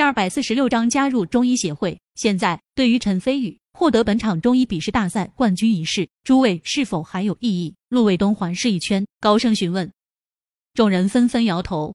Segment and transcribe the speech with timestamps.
[0.00, 2.00] 第二百四十六章加入中医协会。
[2.14, 7.74] 现在，对于陈飞宇获得本场中医笔试大赛冠军一事，诸位是否还有异议？
[7.90, 9.92] 陆卫东环视一圈，高声询问。
[10.72, 11.94] 众人纷纷摇头。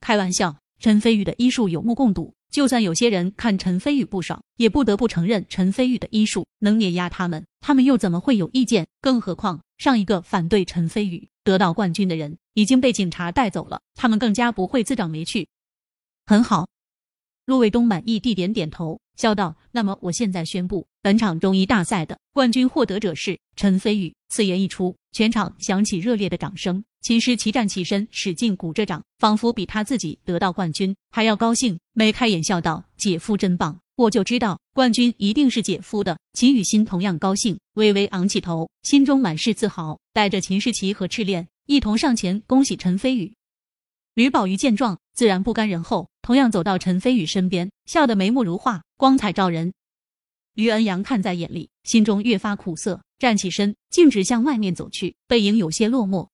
[0.00, 2.32] 开玩笑，陈飞宇的医术有目共睹。
[2.48, 8.86] 就算有些人看陈飞宇不爽，也不得不承认陈飞宇的医术能碾压他们，他们又怎么会有意见？
[9.00, 15.48] 更何况上一个反对陈飞宇得到冠军的人已经被警察带走了，他们更加不会自找没趣。
[16.24, 16.68] 很好，
[17.46, 26.84] 陆卫东满意地点点头，笑道：“那么我现在宣布，本场中医大赛的冠军获得者是陈飞宇。”此言一出，全场响起热烈的掌声。
[27.02, 43.32] 秦诗琪站起身，使劲鼓着掌，仿佛比他自己得到冠军还要高兴，眉开眼笑道：“姐夫真棒，我就知道冠军一定是姐夫的。”秦雨欣同样高兴，微微昂起头，心中满是自豪，带着秦诗琪和赤练一同上前恭喜陈飞宇。
[44.16, 49.74] 吕宝玉见状，自然不甘人后，同样走到陈飞宇身边，笑得眉目如画，光彩照人。
[50.54, 56.26] 于恩阳看在眼里，心中越发苦涩，站起身，径直向外面走去，背影有些落寞。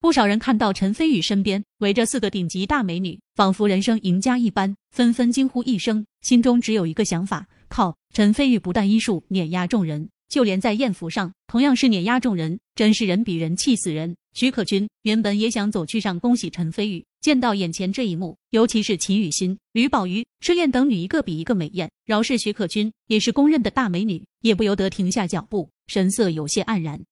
[0.00, 7.96] 不少人看到陈飞宇身边围着四个顶级大美女，仿佛人生赢家一般，纷纷惊呼一声，心中只有一个想法：靠！
[8.12, 14.14] 陈飞宇不但医术碾压众人，就连在艳福上同样是碾压众人，真是人比人气死人。
[14.38, 27.02] 许可君原本也想走去上恭喜陈飞宇，见到眼前这一幕，尤其是秦雨欣、吕宝玉、赤练等女一个比一个美艳，饶是许可君也是公认的大美女，也不由得停下脚步，神色有些黯然。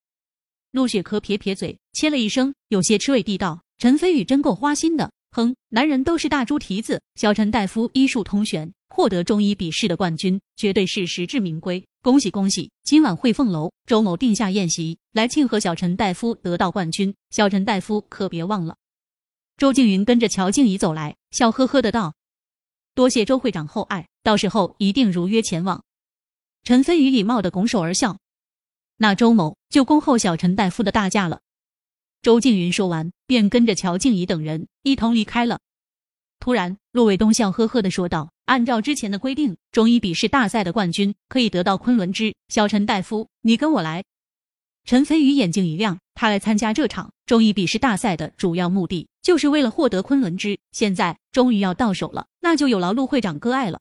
[0.71, 5.11] 陆雪珂撇撇嘴，切了一声，有些吃味地道：“陈飞宇真够花心的。
[5.37, 7.03] 哼，男人都是大猪蹄子。
[7.15, 11.87] 小陈大夫医术通玄，获得中医笔试的冠军，绝对是实至名归。
[12.01, 12.71] 恭喜恭喜！
[12.85, 17.15] 今晚汇凤楼，周某定下宴席来庆贺小陈大夫得到冠军。
[17.29, 18.77] 小陈大夫可别忘了。”
[19.59, 22.15] 周静云跟着乔静怡走来，笑呵呵的道
[22.97, 25.85] ：“多谢周会长厚爱，到时候一定如约前往。”
[26.65, 28.17] 陈飞宇礼貌的拱手而笑。
[28.97, 31.41] 那周某就恭候小陈大夫的大驾了。
[32.23, 35.61] 周静云说完，便跟着乔静怡等人一同离开了。
[36.39, 42.35] 突然，陆卫东笑呵呵的说道：“按照之前的规定，中医笔试大赛的冠军可以得到昆仑之。
[42.49, 44.05] 小陈大夫，你跟我来。”
[44.85, 50.59] 陈飞宇眼睛一亮，他来参加这场中医笔试大赛的主要目的，就是为了获得昆仑之。
[50.71, 53.81] 现在终于要到手了，那就有劳陆会长割爱了。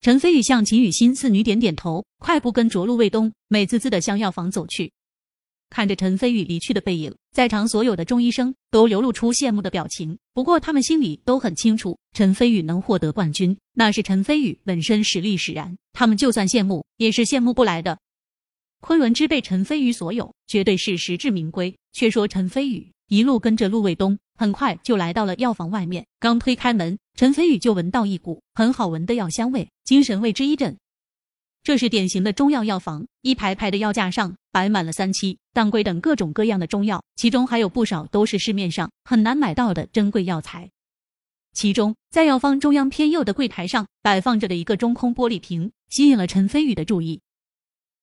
[0.00, 4.92] 陈飞宇向秦雨欣四女点点头，快步跟着陆卫东美滋滋的向药房走去。
[5.70, 10.18] 看着陈飞宇离去的背影，在场所有的中医生都流露出羡慕的表情。
[10.32, 15.76] 不过他们心里都很清楚，陈飞宇能获得冠军，那是陈飞宇本身实力使然。
[15.92, 17.98] 他们就算羡慕，也是羡慕不来的。
[18.80, 21.76] 昆仑之被陈飞宇所有，绝对是实至名归。
[21.92, 24.18] 却说陈飞宇一路跟着陆卫东。
[24.36, 30.78] 很快就来到了药房外面，刚推开门，陈飞宇就闻到一股很好闻的药香味，精神为之一振。
[31.62, 40.70] 这是典型的中药药房，一排排的药架上摆满了三七、当归等各种各样的中药，其中还有不少都是市面上很难买到的珍贵药材。
[41.52, 47.20] 其中，在药方中央偏右的柜台上摆放着的一个中空玻璃瓶，吸引了陈飞宇的注意。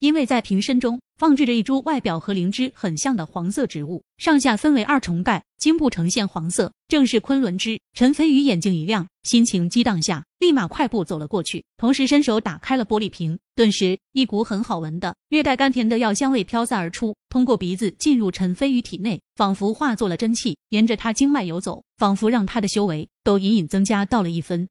[0.05, 7.81] 因为在瓶身中放置着一株外表和灵芝很像的黄色植物，上下分为二重盖，茎部呈现黄色，正是昆仑芝。
[7.93, 13.39] 陈飞宇眼睛一亮，心情激荡下，立马快步走了过去，同时伸手打开了玻璃瓶。
[13.55, 24.69] 顿时，一股很好闻的、略带甘甜的药香味飘散而出，通过鼻子进入陈飞宇体内，仿佛化作了真气，沿着他经脉游走，仿佛让他的修为都隐隐增加到了一分。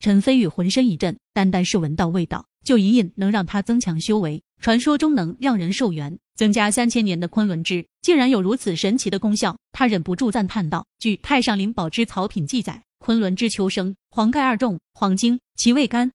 [0.00, 4.42] 陈飞宇浑身一震，单单是闻到味道，就隐隐能让他增强修为。
[4.60, 16.10] 传说中能让人寿元、增加三千年的昆仑枝，竟然有如此神奇的功效，他忍不住赞叹道：“据《太上灵宝之草品》记载，昆仑之秋生，黄盖二重，黄精，其味甘。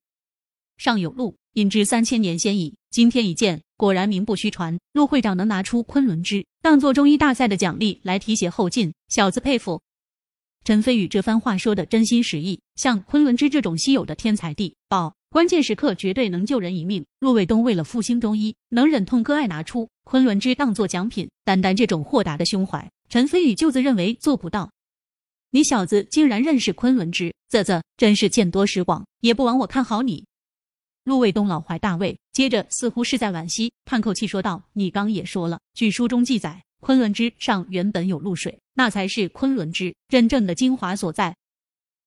[0.77, 2.75] 上有路，饮之三千年先矣。
[2.89, 4.77] 今天一见，果然名不虚传。
[4.91, 9.81] 陆会长能拿出昆仑枝当做中医大赛的奖励来提携后进，小子佩服。”
[10.65, 15.15] 陈飞宇这番话说的真心实意，像昆仑之这种稀有的天才地宝。
[15.31, 17.05] 关键时刻绝对能救人一命。
[17.19, 21.29] 陆卫东为了复兴中医，能忍痛割爱拿出昆仑枝当做奖品。
[21.45, 24.69] 单单这种豁达的胸怀，陈飞宇就自认为做不到。
[25.51, 30.25] 你小子竟然认识昆仑枝，啧啧，真是见多识广，也不枉我看好你。
[31.05, 41.37] 陆卫东老怀大慰，接着似乎是在惋惜，叹口气说道：“你刚也说了，据书中记载，昆仑枝上原本有露水，那才是昆仑枝真正的精华所在。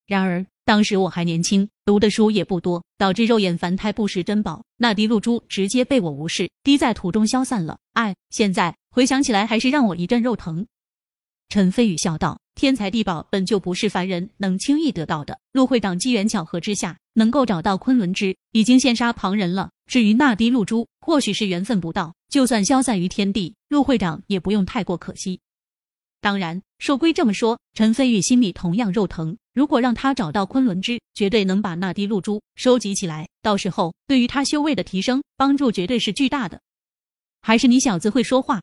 [0.07, 7.79] 然而……”当时我还年轻，读的书也不多，导致肉眼凡胎不识珍宝，那滴露珠直接被我无视，滴在土中消散了。
[7.93, 10.67] 哎，现在回想起来还是让我一阵肉疼。
[11.51, 15.39] 陈飞宇笑道：“天才地宝本就不是凡人能轻易得到的。
[15.53, 19.71] 陆会长机缘巧合之下能够找到昆仑之，已经羡煞旁人了。
[19.87, 25.39] 至于那滴露珠，或许是缘分不到，就算消散于天地，陆会长也不用太过可惜。
[26.25, 29.37] 当然，说归这么说，陈飞宇心里同样肉疼。
[29.53, 36.63] 如果让他找到昆仑之，绝对能把那滴露珠收集起来，到时候对于他修为的提升帮助绝对是巨大的。
[37.43, 38.63] 还是你小子会说话。”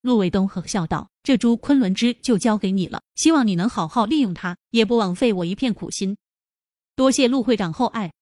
[0.00, 6.16] 陆卫东呵呵笑道：“这株昆仑枝就交给你了，希望你能好好利用它，也不枉费我一片苦心。
[6.94, 8.12] 多谢陆会长厚爱。”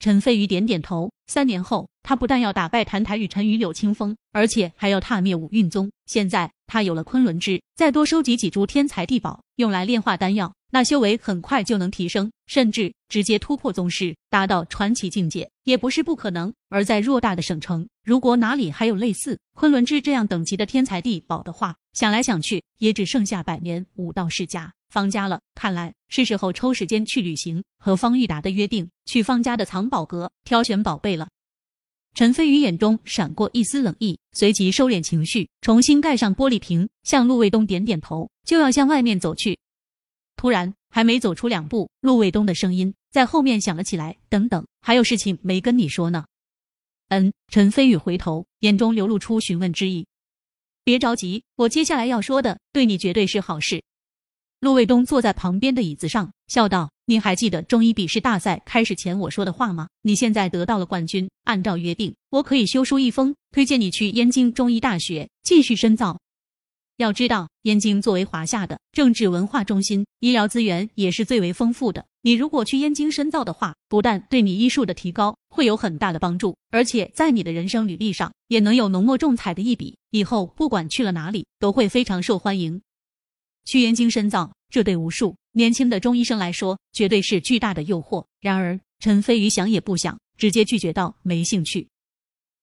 [0.00, 1.12] 陈飞宇点点头。
[1.26, 5.90] 三年后，他不但要打败澹台与陈与柳清风，而且还要踏灭五蕴宗。
[6.06, 10.50] 现在他有了昆仑枝，再多收集几株天才地宝，用来炼化丹药。
[10.70, 16.50] 那修为很快就能提升，甚至直接突破宗师，达到传奇境界，也不是不可能。
[16.70, 25.40] 而在偌大的省城，如果哪里还有类似昆仑之这样等级的天才地宝的话，想来想去，也只剩下百年武道世家方家了。
[25.54, 31.28] 看来是时候抽时间去旅行，和方玉达的约定，去方家的藏宝阁挑选宝贝了。
[32.14, 39.58] 陈飞宇眼中闪过一丝冷意，随即收敛情绪，重新盖上玻璃瓶，向陆卫东点点头，就要向外面走去。
[40.36, 46.26] 突然，还没走出两步，陆卫东的声音在后面响了起来：“等等，还有事情没跟你说呢。”
[47.08, 50.06] 嗯，陈飞宇回头，眼中流露出询问之意。
[50.84, 53.82] 别着急，我接下来要说的对你绝对是好事。
[54.62, 59.88] 陆卫东坐在旁边的椅子上，笑道：“你还记得中医笔试大赛开始前我说的话吗？
[60.02, 66.20] 你现在得到了冠军，按照约定，我可以修书一封，推荐你去燕京中医大学继续深造。”
[66.98, 72.06] 要知道，燕京作为华夏的政治文化中心，医疗资源也是最为丰富的。
[72.22, 79.96] 你如果去燕京深造的话，不但对你医术的提高会有很大的帮助，而且在你的人生履历上也能有浓墨重彩的一笔。
[80.12, 82.80] 以后不管去了哪里，都会非常受欢迎。
[83.64, 88.24] 去燕京深造，这对无数年轻的中医生来说，绝对是巨大的诱惑。
[88.40, 91.88] 然而，陈飞宇想也不想，直接拒绝道：“没兴趣。”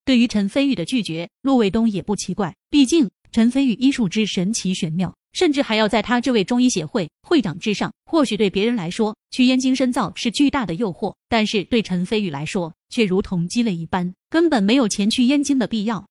[0.05, 3.09] 对于陈飞宇的拒绝，陆卫东也不奇怪，毕竟。
[3.31, 7.93] 陈飞宇医术之神奇玄妙，甚至还要在他这位中医协会会长之上。
[8.05, 16.07] 或许对别人来说，去燕京深造是巨大的诱惑，但是对陈飞宇来说，却如同鸡肋一般，根本没有前去燕京的必要。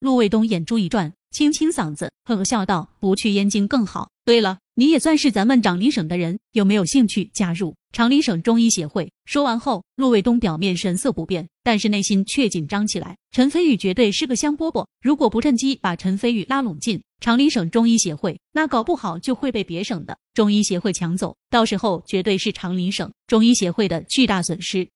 [0.00, 4.10] 陆卫东眼珠一转，清清嗓子，呵呵笑道：“不去燕京更好。
[4.24, 13.16] 对了，你也算是咱们长林省的人，有没有兴趣加入？”长林省中医协会说完后，陆卫东表面神色不变，但是内心却紧张起来。
[13.30, 24.88] 陈飞宇绝对是个香饽饽，如果不趁机把陈飞宇拉拢进长林省中医协会，那搞不好就会被别省的中医协会抢走，到时候绝对是长林省中医协会的巨大损失。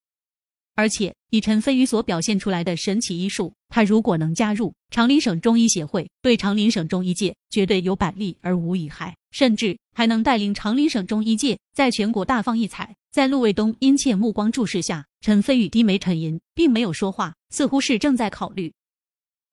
[0.76, 12.94] 而且以陈飞宇所表现出来的神奇医术，他如果能加入长林省中医协会，对长林省中医界绝对有百利而无一害，甚至还能带领长林省中医界在全国大放异彩。
[13.11, 18.70] 在陆卫东殷切目光注视下，陈飞宇低眉沉吟，并没有说话，似乎是正在考虑。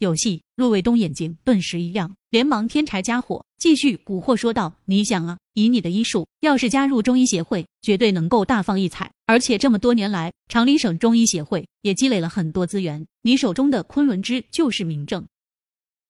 [0.04, 0.44] 有戏！
[0.56, 9.12] 陆卫东眼睛顿时一亮，连忙添柴加火，继续蛊惑说道：“你想啊，以你的医术，要是加入中医协会，绝对能够大放异彩。
[9.26, 15.26] 而且这么多年来，长林省中医协会也积累了很多资源，你手中的昆仑枝就是明证。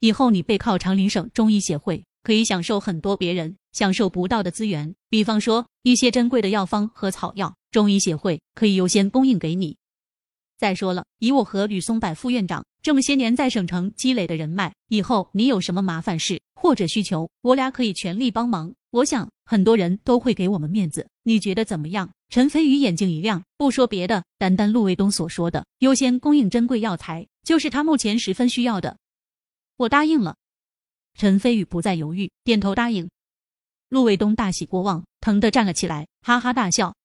[0.02, 9.78] 以后你背靠长林省中医协会，可以享受很多别人享受不到的资源，比方说一些珍贵的药方和草药，中医协会可以优先供应给你。
[10.64, 18.74] 再说了，以我和吕松柏副院长。”这么些年在省城积累的人脉，以后你有什么麻烦事或者需求，我俩可以全力帮忙。
[18.92, 22.10] 我想很多人都会给我们面子，你觉得怎么样？
[22.30, 28.96] 陈飞宇眼睛一亮，不说别的，单单陆卫东所说的优先供应珍贵药材，就是他目前十分需要的。
[29.76, 30.38] 我答应了。
[31.16, 33.10] 陈飞宇不再犹豫，点头答应。
[33.90, 36.96] 陆卫东大喜过望，腾地站了起来，哈哈大笑，